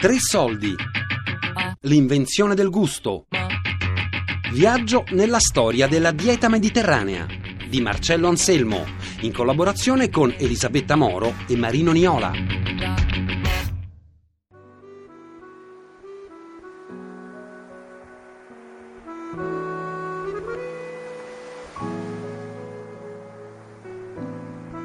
[0.00, 0.76] Tre soldi.
[1.80, 3.26] L'invenzione del gusto.
[4.52, 7.26] Viaggio nella storia della dieta mediterranea
[7.68, 8.86] di Marcello Anselmo,
[9.22, 12.30] in collaborazione con Elisabetta Moro e Marino Niola.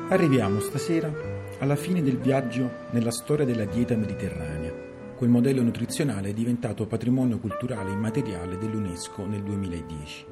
[0.09, 1.11] Arriviamo stasera
[1.59, 4.62] alla fine del viaggio nella storia della dieta mediterranea.
[5.23, 10.25] Quel modello nutrizionale è diventato patrimonio culturale immateriale dell'UNESCO nel 2010.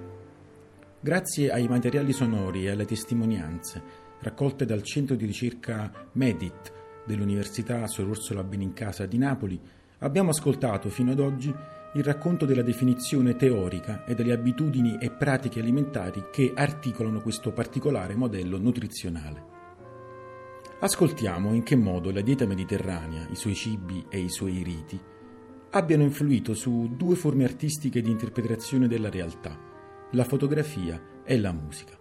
[0.99, 3.81] Grazie ai materiali sonori e alle testimonianze
[4.19, 6.73] raccolte dal centro di ricerca MEDIT
[7.05, 9.57] dell'Università Sor Orsola Benincasa di Napoli,
[9.99, 11.55] abbiamo ascoltato fino ad oggi
[11.93, 18.13] il racconto della definizione teorica e delle abitudini e pratiche alimentari che articolano questo particolare
[18.15, 19.60] modello nutrizionale.
[20.83, 24.99] Ascoltiamo in che modo la dieta mediterranea, i suoi cibi e i suoi riti
[25.73, 29.55] abbiano influito su due forme artistiche di interpretazione della realtà,
[30.09, 31.95] la fotografia e la musica.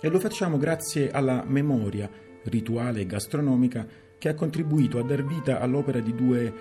[0.00, 2.10] E lo facciamo grazie alla memoria
[2.42, 3.86] rituale e gastronomica
[4.18, 6.52] che ha contribuito a dar vita all'opera di due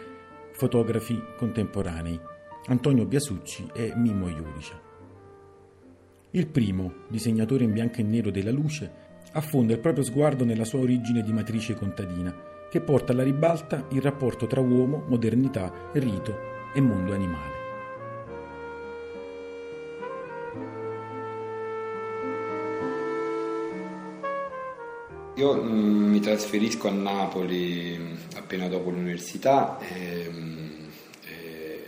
[0.52, 2.20] fotografi contemporanei,
[2.68, 4.80] Antonio Biasucci e Mimmo Iudice.
[6.30, 10.80] Il primo, disegnatore in bianco e nero della luce, affonda il proprio sguardo nella sua
[10.80, 12.34] origine di matrice contadina,
[12.70, 16.38] che porta alla ribalta il rapporto tra uomo, modernità, rito
[16.74, 17.60] e mondo animale.
[25.36, 30.90] Io mm, mi trasferisco a Napoli mm, appena dopo l'università e, mm,
[31.26, 31.84] e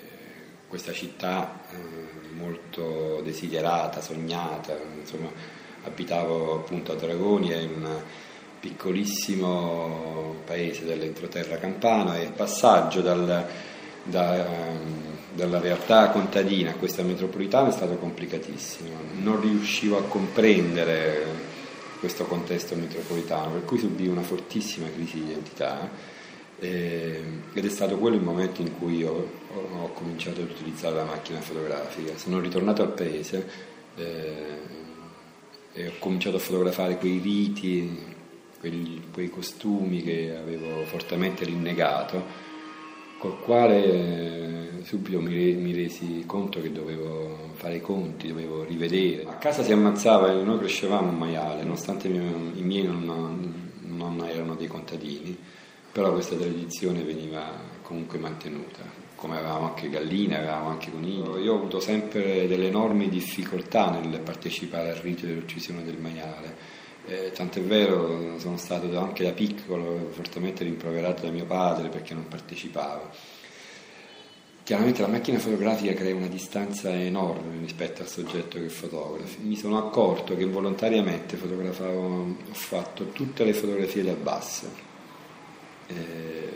[0.67, 5.29] questa città eh, molto desiderata, sognata, insomma,
[5.83, 8.01] abitavo appunto a Dragoni, è un
[8.59, 13.45] piccolissimo paese dell'entroterra campana e il passaggio dal,
[14.03, 14.47] da,
[15.33, 18.89] dalla realtà contadina a questa metropolitana è stato complicatissimo.
[19.21, 21.51] Non riuscivo a comprendere
[21.99, 25.89] questo contesto metropolitano, per cui subì una fortissima crisi di identità
[26.59, 27.21] eh,
[27.53, 29.29] ed è stato quello il momento in cui ho,
[29.81, 32.17] ho cominciato ad utilizzare la macchina fotografica.
[32.17, 33.49] Sono ritornato al paese.
[33.95, 34.81] Eh,
[35.73, 37.97] e ho cominciato a fotografare quei riti,
[38.59, 42.51] quegli, quei costumi che avevo fortemente rinnegato,
[43.17, 49.23] col quale eh, subito mi, mi, resi conto che dovevo fare i conti, dovevo rivedere.
[49.25, 54.67] A casa si ammazzava, noi crescevamo un maiale, nonostante i miei non, non erano dei
[54.67, 55.35] contadini,
[55.91, 57.49] però questa tradizione veniva
[57.81, 61.25] comunque mantenuta come avevamo anche galline, avevamo anche conigli.
[61.41, 66.81] Io ho avuto sempre delle enormi difficoltà nel partecipare al rito dell'uccisione del maiale.
[67.05, 72.27] Eh, tant'è vero, sono stato anche da piccolo fortemente rimproverato da mio padre perché non
[72.27, 73.11] partecipavo.
[74.61, 79.37] Chiaramente la macchina fotografica crea una distanza enorme rispetto al soggetto che fotografi.
[79.41, 84.67] Mi sono accorto che involontariamente fotografavo, ho fatto tutte le fotografie da basso.
[85.87, 86.52] Eh,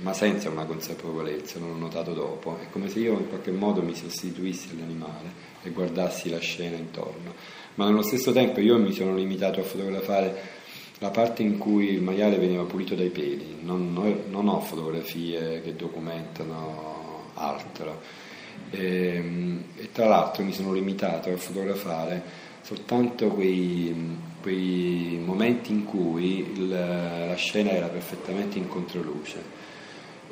[0.00, 2.58] ma senza una consapevolezza, l'ho notato dopo.
[2.60, 7.34] È come se io in qualche modo mi sostituissi all'animale e guardassi la scena intorno.
[7.74, 10.56] Ma nello stesso tempo io mi sono limitato a fotografare
[10.98, 13.92] la parte in cui il maiale veniva pulito dai peli, non,
[14.28, 18.26] non ho fotografie che documentano altro.
[18.70, 23.94] E, ehm, e, tra l'altro mi sono limitato a fotografare soltanto quei,
[24.42, 29.66] quei momenti in cui il, la scena era perfettamente in controluce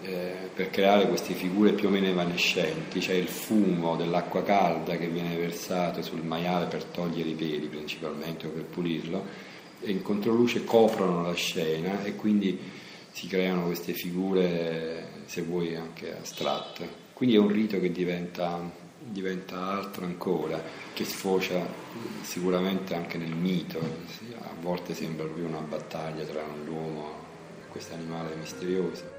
[0.02, 5.08] eh, per creare queste figure più o meno evanescenti, c'è il fumo dell'acqua calda che
[5.08, 9.24] viene versato sul maiale per togliere i peli principalmente o per pulirlo
[9.80, 12.58] e in controluce coprono la scena e quindi
[13.12, 17.04] si creano queste figure, se vuoi, anche astratte.
[17.14, 18.60] Quindi è un rito che diventa,
[18.98, 21.66] diventa altro ancora, che sfocia
[22.20, 27.24] sicuramente anche nel mito, a volte sembra proprio una battaglia tra l'uomo
[27.62, 29.15] e questo animale misterioso.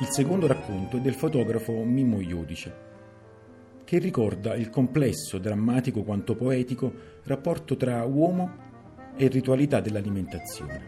[0.00, 2.88] Il secondo racconto è del fotografo Mimmo Iudice,
[3.84, 6.92] che ricorda il complesso, drammatico quanto poetico
[7.24, 8.68] rapporto tra uomo
[9.16, 10.84] e ritualità dell'alimentazione.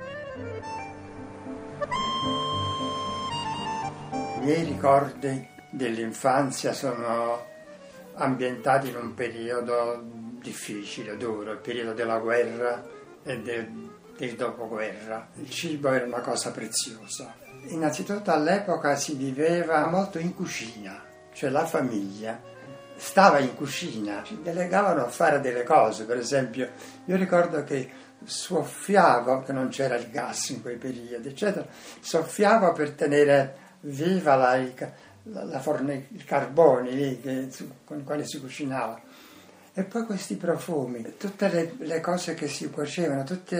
[4.41, 7.51] I miei ricordi dell'infanzia sono
[8.15, 10.03] ambientati in un periodo
[10.41, 12.85] difficile, duro, il periodo della guerra
[13.23, 15.29] e del, del dopoguerra.
[15.37, 17.35] Il cibo era una cosa preziosa.
[17.69, 22.41] Innanzitutto all'epoca si viveva molto in cucina, cioè la famiglia
[22.97, 26.71] stava in cucina, ci delegavano a fare delle cose, per esempio
[27.05, 27.91] io ricordo che
[28.25, 31.67] soffiavo, che non c'era il gas in quei periodi, eccetera,
[32.01, 34.57] soffiavo per tenere viva la,
[35.25, 37.49] la, la forne, i carboni lì che,
[37.85, 39.01] con i quali si cucinava.
[39.75, 43.57] E poi questi profumi, tutte le, le cose che si cuocevano, tutti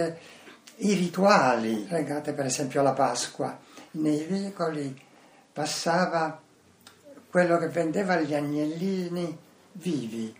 [0.77, 3.57] i rituali legati per esempio alla Pasqua,
[3.91, 4.99] nei vicoli
[5.51, 6.39] passava
[7.29, 9.37] quello che vendeva gli agnellini
[9.73, 10.35] vivi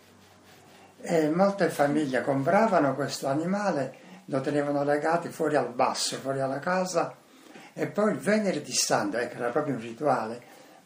[1.02, 7.16] e molte famiglie compravano questo animale, lo tenevano legato fuori al basso, fuori alla casa
[7.74, 10.42] e poi il venerdì santo, ecco era proprio un rituale,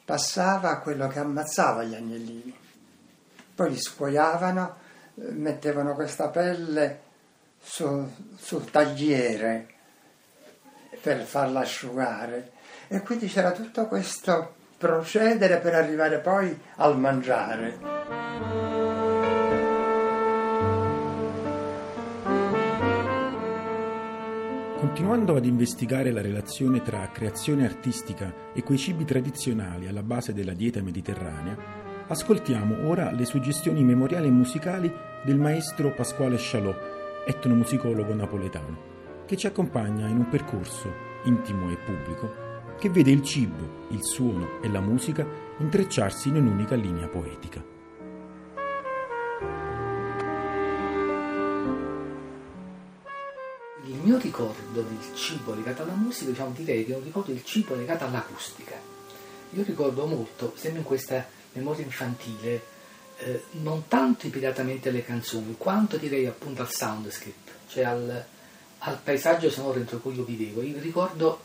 [0.07, 2.57] passava a quello che ammazzava gli agnellini.
[3.53, 4.75] Poi li scuoiavano,
[5.15, 7.01] mettevano questa pelle
[7.61, 9.67] sul, sul tagliere
[11.01, 12.51] per farla asciugare
[12.87, 18.16] e quindi c'era tutto questo procedere per arrivare poi al mangiare.
[24.97, 30.55] Continuando ad investigare la relazione tra creazione artistica e quei cibi tradizionali alla base della
[30.55, 31.55] dieta mediterranea,
[32.07, 34.91] ascoltiamo ora le suggestioni memoriali e musicali
[35.23, 36.79] del maestro Pasquale Chalot,
[37.27, 38.77] etnomusicologo napoletano,
[39.27, 40.91] che ci accompagna in un percorso
[41.25, 42.33] intimo e pubblico
[42.79, 45.23] che vede il cibo, il suono e la musica
[45.59, 47.76] intrecciarsi in un'unica linea poetica.
[54.07, 57.75] Mio ricordo del cibo legato alla musica, diciamo, direi che è un ricordo del cibo
[57.75, 58.73] legato all'acustica.
[59.51, 62.63] Io ricordo molto, sempre in questa memoria infantile,
[63.17, 68.25] eh, non tanto immediatamente alle canzoni, quanto direi appunto al soundscape, cioè al,
[68.77, 70.61] al paesaggio sonoro entro cui io vivevo.
[70.61, 71.41] Io ricordo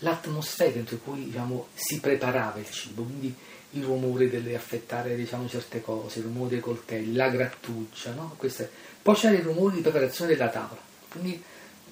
[0.00, 3.32] l'atmosfera entro cui diciamo, si preparava il cibo, quindi
[3.70, 8.34] il rumore delle affettare diciamo, certe cose, il rumore dei coltelli, la grattugia, no?
[8.36, 8.68] Queste.
[9.00, 11.40] poi c'era il rumore di preparazione della tavola, quindi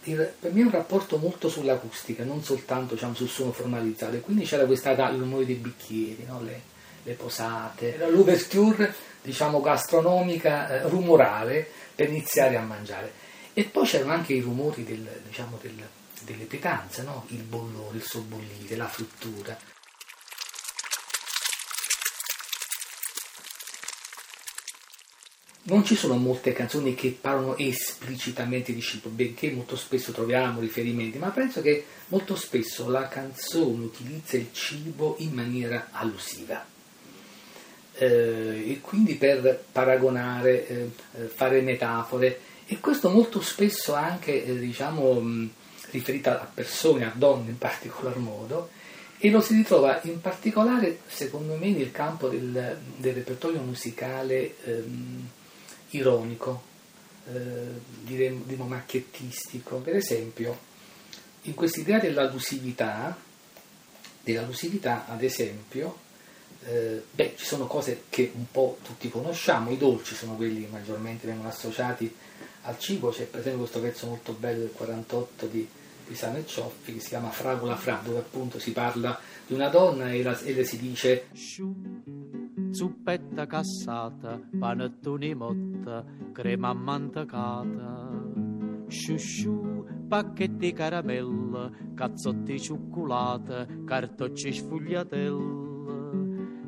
[0.03, 4.67] per me è un rapporto molto sull'acustica, non soltanto diciamo, sul suono formalizzato, quindi c'era
[4.67, 6.43] questa, il rumore dei bicchieri, no?
[6.43, 6.61] le,
[7.03, 13.13] le, posate, era l'ouverture diciamo, gastronomica, eh, rumorale per iniziare a mangiare.
[13.55, 15.75] E poi c'erano anche i rumori del, diciamo, del
[16.25, 17.25] delle pietanze, no?
[17.29, 19.57] il bollore, il sobbollire, la frittura.
[25.65, 31.19] Non ci sono molte canzoni che parlano esplicitamente di cibo, benché molto spesso troviamo riferimenti,
[31.19, 36.67] ma penso che molto spesso la canzone utilizza il cibo in maniera allusiva.
[37.95, 40.91] Eh, e quindi per paragonare, eh,
[41.33, 45.49] fare metafore, e questo molto spesso anche, eh, diciamo,
[45.91, 48.71] riferita a persone, a donne in particolar modo,
[49.17, 55.29] e lo si ritrova in particolare, secondo me, nel campo del, del repertorio musicale ehm,
[55.93, 56.63] ironico,
[57.33, 57.67] eh,
[58.03, 59.77] diremmo macchiettistico.
[59.77, 60.59] Per esempio,
[61.43, 63.17] in quest'idea dell'allusività,
[64.23, 66.11] dell'allusività ad esempio,
[66.65, 70.71] eh, beh, ci sono cose che un po' tutti conosciamo, i dolci sono quelli che
[70.71, 72.15] maggiormente vengono associati
[72.63, 75.69] al cibo, c'è per esempio questo pezzo molto bello del 48 di
[76.07, 80.13] Pisano e Cioffi che si chiama Fragola Fra, dove appunto si parla di una donna
[80.13, 81.29] e, la, e le si dice
[82.83, 88.11] zuppetta cassata, panettone motta, crema ammantacata,
[88.89, 95.61] sciusciù, pacchetti caramella, cazzotti cioccolata, cartocci sfogliatelle.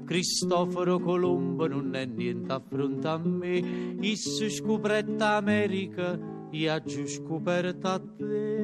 [0.05, 6.17] Cristoforo Colombo non è niente a fronte a me, isso scoperta America,
[6.51, 8.63] io giù scoperta a te.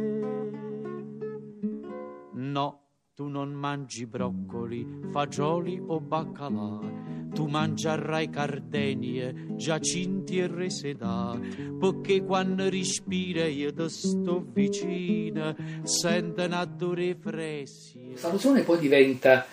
[2.33, 2.81] No,
[3.15, 11.39] tu non mangi broccoli, fagioli o baccalà, tu mangerai cardenie, giacinti e resedà,
[11.79, 17.99] perché quando respira io ti sto vicina, sento un odore fresco.
[18.13, 19.47] Questa poi diventa,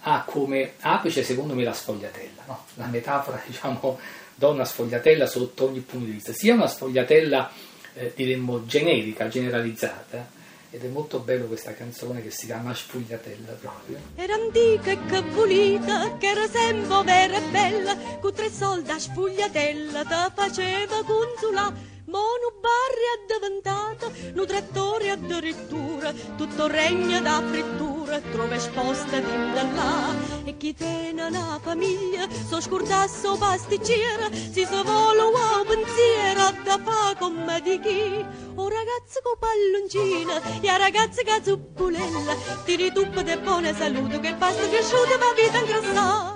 [0.00, 2.64] ha come apice secondo me la sfogliatella, no?
[2.74, 3.98] la metafora diciamo
[4.34, 7.50] donna sfogliatella sotto ogni punto di vista, sia una sfogliatella
[7.94, 10.40] eh, diremmo generica, generalizzata,
[10.74, 13.98] ed è molto bello questa canzone che si chiama Spugliatella proprio.
[14.14, 18.98] Era antica e che pulita, che era sempre vera e bella, con tre soldi a
[18.98, 21.90] spugliatella te faceva consulare.
[22.12, 30.14] Mono barri è diventata, un trattore addirittura, tutto regno da frittura, trova esposta di là.
[30.44, 37.62] E chi tiene una famiglia, so scurtasso pasticcera, si volo wow pensiero, da fa come
[37.62, 38.26] di chi.
[38.56, 42.34] O ragazzo con palloncina, e a ragazza che zuppulella,
[42.66, 46.31] ti rituppa di buona salute, che pasta cresciuta ma vita ingrassata.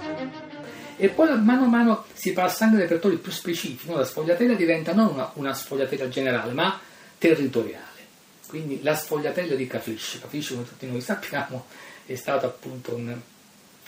[0.98, 3.96] E poi mano a mano si passa anche a repertori più specifici, no?
[3.96, 6.80] la sfogliatella diventa non una, una, sfogliatella generale, ma
[7.18, 7.84] territoriale.
[8.46, 11.66] Quindi la sfogliatella di Caflisce, Caflisce come tutti noi sappiamo
[12.06, 13.14] è stata appunto un,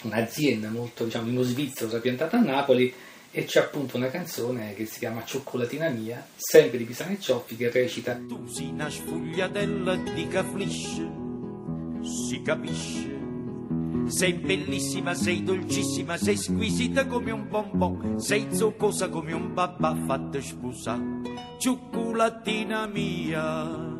[0.03, 2.93] un'azienda molto, diciamo, uno svizzero piantata a Napoli
[3.31, 7.57] e c'è appunto una canzone che si chiama Cioccolatina mia, sempre di Pisano e Cioffi,
[7.57, 11.09] che recita Tu sei una sfogliatella di Caflisce,
[12.03, 13.18] si capisce
[14.11, 20.41] sei bellissima, sei dolcissima, sei squisita come un bonbon, sei zoccosa come un babà fatta
[20.41, 20.99] spusa,
[21.59, 23.97] cioccolatina mia.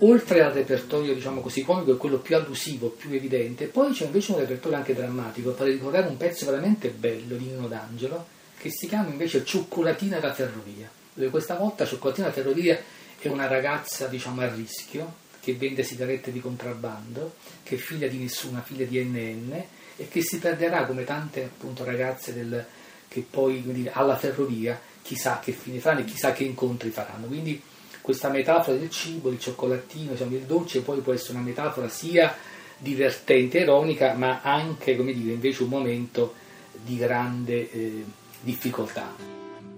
[0.00, 4.32] Oltre al repertorio, diciamo così, comico e quello più allusivo, più evidente, poi c'è invece
[4.32, 8.26] un repertorio anche drammatico, per ricordare un pezzo veramente bello di Nino D'Angelo,
[8.58, 12.78] che si chiama invece Cioccolatina da Ferrovia, dove questa volta Cioccolatina da Ferrovia
[13.18, 18.18] è una ragazza, diciamo, a rischio, che vende sigarette di contrabbando, che è figlia di
[18.18, 19.52] nessuna, figlia di NN
[19.96, 22.66] e che si perderà come tante appunto ragazze del,
[23.06, 27.28] che poi dire, alla ferrovia chissà che fine faranno e chissà che incontri faranno.
[27.28, 27.62] Quindi
[28.00, 32.36] questa metafora del cibo, il cioccolatino, diciamo, il dolce poi può essere una metafora sia
[32.76, 36.34] divertente, ironica, ma anche come dire, invece un momento
[36.82, 38.04] di grande eh,
[38.40, 39.14] difficoltà.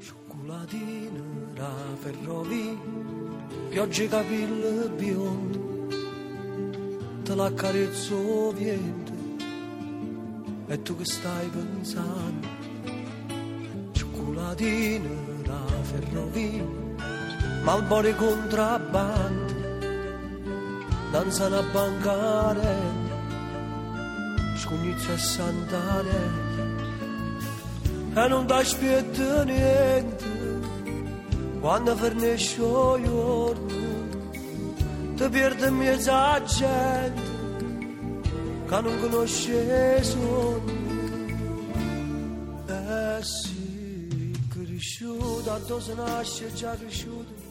[0.01, 3.18] Cioccolatino da ferrovia
[3.79, 5.59] piogge capille bionde,
[7.23, 9.13] te l'accarezzo viento,
[10.67, 12.49] e tu che stai pensando,
[13.93, 16.65] cioccolatine da ferrovia,
[17.63, 19.55] malbore contrabbando,
[21.13, 22.75] danzano a bancare,
[24.57, 26.21] scugnizzo e santare,
[28.13, 30.38] e non dai spietta niente,
[31.61, 34.09] quando fornisce il giorno,
[35.15, 37.23] ti perdi in mezzo a gente
[38.69, 40.87] che non conosce sonno.
[42.69, 47.47] Eh sì, cresciuto, addosso nasce già cresciuto.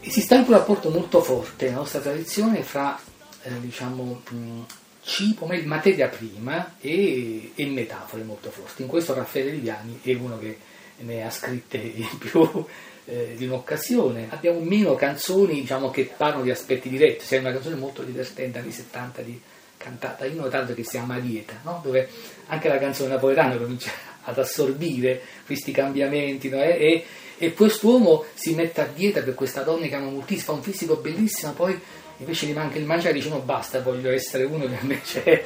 [0.00, 2.98] Esiste anche un rapporto molto forte nella nostra tradizione fra
[3.42, 4.60] eh, diciamo, mh,
[5.02, 8.82] cibo, materia prima e, e metafore molto forti.
[8.82, 10.58] In questo Raffaele Liviani è uno che
[10.98, 12.64] ne ha scritte in più
[13.06, 14.28] eh, di un'occasione.
[14.30, 18.72] Abbiamo meno canzoni diciamo, che parlano di aspetti diretti, c'è una canzone molto divertente anni
[18.72, 19.40] 70 di,
[19.82, 21.80] cantata in tanto che si chiama Dieta, no?
[21.82, 22.08] dove
[22.46, 23.90] anche la canzone napoletana comincia
[24.24, 26.62] ad assorbire questi cambiamenti no?
[26.62, 27.04] e, e,
[27.36, 30.96] e quest'uomo si mette a dieta per questa donna che ama moltissimo, fa un fisico
[30.96, 31.78] bellissimo, poi
[32.18, 35.44] invece gli manca il mangiare e dice no basta, voglio essere uno che invece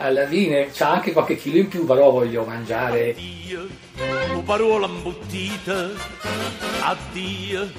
[0.00, 3.10] alla fine c'ha anche qualche chilo in più, però voglio mangiare.
[3.10, 3.68] Addio,
[4.44, 5.90] parola imbottita,
[6.80, 7.70] addio,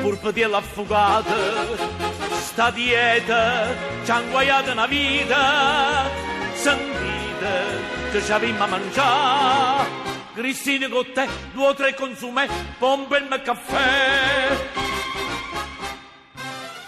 [0.00, 1.34] pur di affogata,
[2.40, 3.74] sta dieta,
[4.04, 6.08] ci ha inguaiato una vita,
[6.54, 9.88] sentite che ci avevamo a mangiare,
[10.34, 12.46] Cristina con te, due o tre consumi,
[12.78, 14.56] pompe il caffè.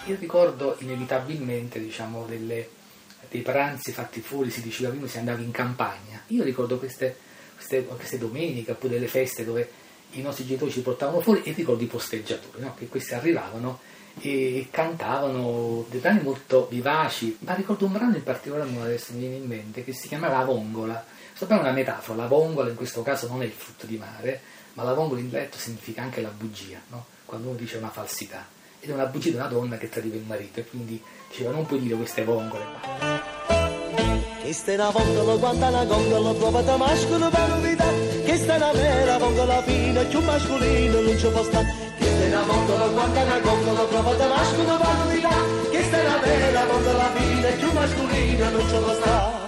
[0.06, 2.80] Io ricordo inevitabilmente, diciamo, delle
[3.32, 6.22] dei pranzi fatti fuori, si diceva prima si andava in campagna.
[6.28, 7.16] Io ricordo queste,
[7.56, 9.70] queste, queste domeniche oppure delle feste dove
[10.12, 12.74] i nostri genitori ci portavano fuori e ricordo i posteggiatori, no?
[12.76, 13.80] che questi arrivavano
[14.20, 19.36] e cantavano dei brani molto vivaci, ma ricordo un brano in particolare, adesso mi viene
[19.36, 21.04] in mente, che si chiamava La Vongola.
[21.38, 24.40] Brano è una metafora, la vongola in questo caso non è il frutto di mare,
[24.74, 27.06] ma la vongola in dialetto significa anche la bugia, no?
[27.24, 28.46] quando uno dice una falsità.
[28.78, 31.66] Ed è una bugia di una donna che tradiva il marito e quindi diceva non
[31.66, 33.21] puoi dire queste vongole.
[34.42, 37.84] Questa è una vongola, quanta una gongola, provata mascolo per novità.
[38.24, 41.74] Questa è una vera vongola fina, più mascolino non ci può stare.
[41.96, 45.34] Questa è una vongola, quanta una gongola, provata mascolo per novità.
[45.70, 49.40] Questa è una vera vongola fina, più mascolino non ci può stare.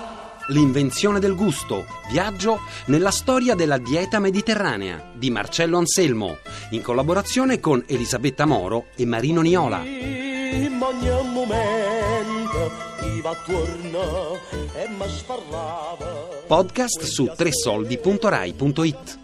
[0.49, 6.39] L'invenzione del gusto, viaggio nella storia della dieta mediterranea di Marcello Anselmo,
[6.71, 9.83] in collaborazione con Elisabetta Moro e Marino Niola
[10.55, 12.44] in ogni momento
[13.25, 14.39] iva attorno
[14.75, 19.24] e mi sferrava podcast su tresoldi.rai.it